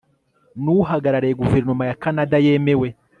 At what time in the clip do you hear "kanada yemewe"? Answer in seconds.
2.01-2.87